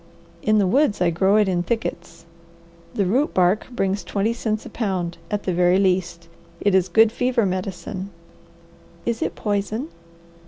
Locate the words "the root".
2.95-3.35